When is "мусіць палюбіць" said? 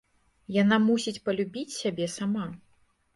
0.85-1.73